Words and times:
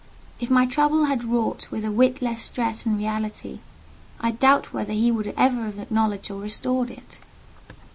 If 0.39 0.49
my 0.49 0.65
trouble 0.65 1.05
had 1.05 1.23
wrought 1.23 1.69
with 1.69 1.85
a 1.85 1.91
whit 1.91 2.23
less 2.23 2.41
stress 2.41 2.87
and 2.87 2.97
reality, 2.97 3.59
I 4.19 4.31
doubt 4.31 4.73
whether 4.73 4.93
he 4.93 5.11
would 5.11 5.31
ever 5.37 5.65
have 5.65 5.77
acknowledged 5.77 6.31
or 6.31 6.41
restored 6.41 6.89
it. 6.89 7.19